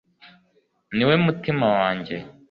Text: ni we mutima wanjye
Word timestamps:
ni 0.95 1.03
we 1.09 1.15
mutima 1.25 1.65
wanjye 1.77 2.15